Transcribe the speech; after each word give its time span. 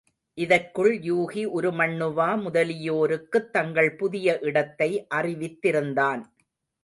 இதற்குள் 0.33 0.99
யூகி, 0.99 1.43
உருமண்ணுவா 1.55 2.27
முதலியோருக்குத் 2.37 3.49
தங்கள் 3.49 3.95
புதிய 3.95 4.39
இடத்தை 4.41 5.07
அறிவித்திருந்தான். 5.15 6.23